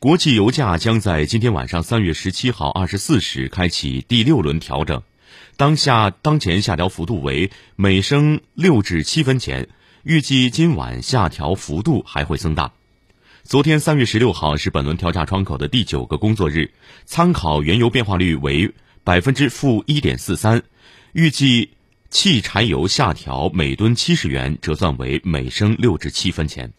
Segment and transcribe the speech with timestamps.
[0.00, 5.02] 国际油价将在今天晚上三月十七号二十四时开启第六轮调整
[5.56, 9.68] 当下当前下调幅度为每升六至七分钱
[10.04, 12.72] 预计今晚下调幅度还会增大。
[13.42, 16.70] 昨天三月十六号是本轮调价窗口的第九个工作日
[17.04, 18.72] 参考原油变化率为
[19.02, 20.62] 百分之负一点四三
[21.10, 21.70] 预计
[22.08, 26.72] 汽柴油下调每吨七十元折算为每升六至七分钱。